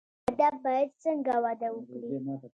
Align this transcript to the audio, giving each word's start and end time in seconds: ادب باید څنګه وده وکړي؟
ادب 0.29 0.53
باید 0.65 0.89
څنګه 1.03 1.35
وده 1.43 1.69
وکړي؟ 1.73 2.09